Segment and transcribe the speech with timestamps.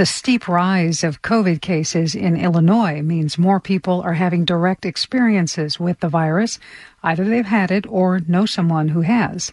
[0.00, 5.78] The steep rise of COVID cases in Illinois means more people are having direct experiences
[5.78, 6.58] with the virus.
[7.02, 9.52] Either they've had it or know someone who has.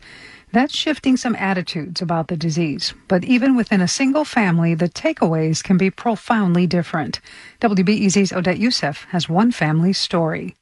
[0.53, 2.93] That's shifting some attitudes about the disease.
[3.09, 7.19] But even within a single family, the takeaways can be profoundly different.
[7.59, 10.55] WBEZ's Odette Yousef has one family's story.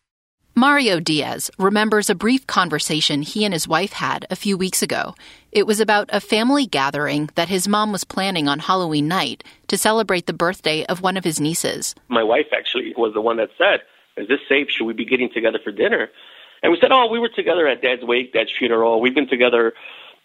[0.58, 5.14] Mario Diaz remembers a brief conversation he and his wife had a few weeks ago.
[5.52, 9.78] It was about a family gathering that his mom was planning on Halloween night to
[9.78, 11.94] celebrate the birthday of one of his nieces.
[12.08, 13.82] My wife actually was the one that said,
[14.16, 14.70] Is this safe?
[14.70, 16.10] Should we be getting together for dinner?
[16.64, 19.02] And we said, Oh, we were together at dad's wake, dad's funeral.
[19.02, 19.74] We've been together,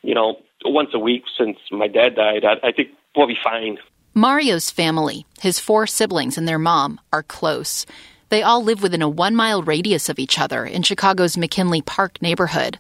[0.03, 2.45] you know, once a week since my dad died.
[2.45, 3.79] I, I think we'll be fine.
[4.15, 7.85] Mario's family, his four siblings and their mom, are close.
[8.31, 12.23] They all live within a one mile radius of each other in Chicago's McKinley Park
[12.23, 12.79] neighborhood.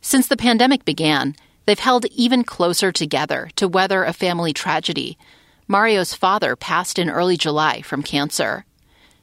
[0.00, 5.16] Since the pandemic began, they've held even closer together to weather a family tragedy.
[5.68, 8.64] Mario's father passed in early July from cancer.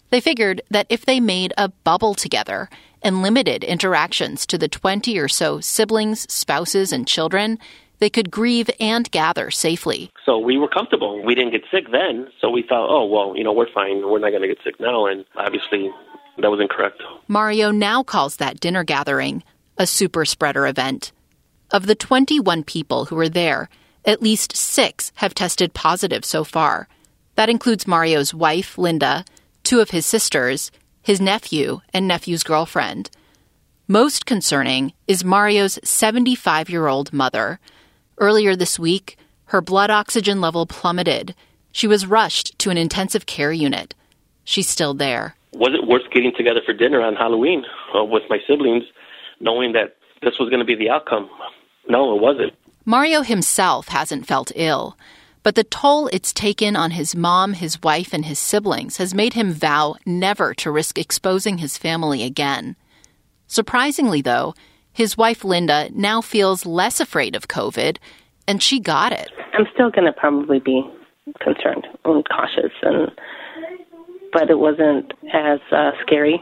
[0.09, 2.69] They figured that if they made a bubble together
[3.01, 7.59] and limited interactions to the 20 or so siblings, spouses, and children,
[7.99, 10.11] they could grieve and gather safely.
[10.25, 11.23] So we were comfortable.
[11.23, 14.07] We didn't get sick then, so we thought, oh, well, you know, we're fine.
[14.09, 15.07] We're not going to get sick now.
[15.07, 15.89] And obviously,
[16.37, 17.01] that was incorrect.
[17.27, 19.43] Mario now calls that dinner gathering
[19.77, 21.11] a super spreader event.
[21.71, 23.69] Of the 21 people who were there,
[24.05, 26.87] at least six have tested positive so far.
[27.35, 29.25] That includes Mario's wife, Linda,
[29.63, 33.09] two of his sisters, his nephew, and nephew's girlfriend.
[33.87, 37.59] Most concerning is Mario's 75 year old mother.
[38.19, 41.35] Earlier this week, her blood oxygen level plummeted.
[41.71, 43.93] She was rushed to an intensive care unit.
[44.43, 45.35] She's still there.
[45.53, 47.63] Was it worth getting together for dinner on Halloween
[47.95, 48.83] uh, with my siblings,
[49.39, 51.29] knowing that this was going to be the outcome?
[51.87, 52.53] No, it wasn't.
[52.85, 54.97] Mario himself hasn't felt ill,
[55.43, 59.33] but the toll it's taken on his mom, his wife, and his siblings has made
[59.33, 62.75] him vow never to risk exposing his family again.
[63.45, 64.55] Surprisingly, though,
[64.97, 67.97] his wife Linda now feels less afraid of COVID,
[68.47, 69.29] and she got it.
[69.53, 70.81] I'm still going to probably be
[71.39, 73.11] concerned and cautious, and
[74.33, 76.41] but it wasn't as uh, scary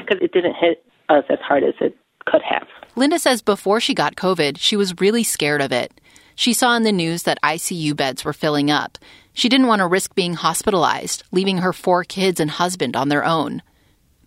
[0.00, 2.66] because it didn't hit us as hard as it could have.
[2.96, 5.92] Linda says before she got COVID, she was really scared of it.
[6.34, 8.98] She saw in the news that ICU beds were filling up.
[9.32, 13.24] She didn't want to risk being hospitalized, leaving her four kids and husband on their
[13.24, 13.62] own.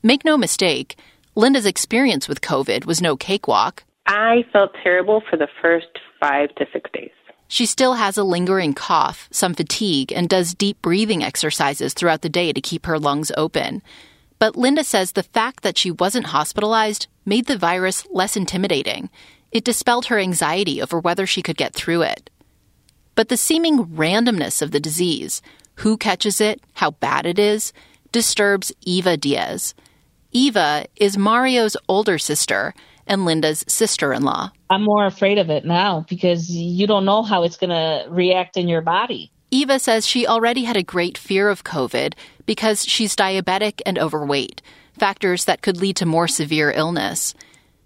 [0.02, 0.98] Make no mistake,
[1.40, 3.86] Linda's experience with COVID was no cakewalk.
[4.06, 5.88] I felt terrible for the first
[6.20, 7.14] five to six days.
[7.48, 12.28] She still has a lingering cough, some fatigue, and does deep breathing exercises throughout the
[12.28, 13.82] day to keep her lungs open.
[14.38, 19.10] But Linda says the fact that she wasn't hospitalized made the virus less intimidating.
[19.54, 22.30] It dispelled her anxiety over whether she could get through it.
[23.16, 25.42] But the seeming randomness of the disease,
[25.76, 27.72] who catches it, how bad it is,
[28.12, 29.74] disturbs Eva Diaz.
[30.32, 32.74] Eva is Mario's older sister
[33.08, 34.52] and Linda's sister in law.
[34.70, 38.56] I'm more afraid of it now because you don't know how it's going to react
[38.56, 39.32] in your body.
[39.50, 42.14] Eva says she already had a great fear of COVID
[42.46, 44.62] because she's diabetic and overweight,
[45.00, 47.34] factors that could lead to more severe illness.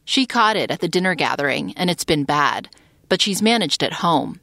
[0.04, 2.70] She caught it at the dinner gathering and it's been bad,
[3.08, 4.42] but she's managed at home.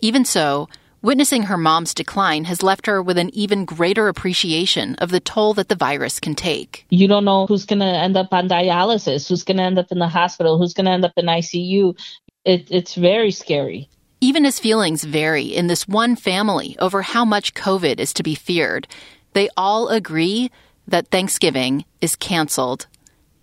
[0.00, 0.68] Even so,
[1.00, 5.54] Witnessing her mom's decline has left her with an even greater appreciation of the toll
[5.54, 6.84] that the virus can take.
[6.90, 9.92] You don't know who's going to end up on dialysis, who's going to end up
[9.92, 11.96] in the hospital, who's going to end up in ICU.
[12.44, 13.88] It, it's very scary.
[14.20, 18.34] Even as feelings vary in this one family over how much COVID is to be
[18.34, 18.88] feared,
[19.34, 20.50] they all agree
[20.88, 22.88] that Thanksgiving is canceled.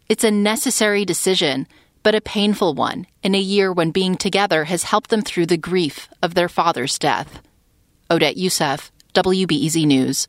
[0.10, 1.68] It's a necessary decision
[2.06, 5.58] but a painful one in a year when being together has helped them through the
[5.58, 7.42] grief of their father's death.
[8.12, 10.28] Odette Yousef, WBEZ News.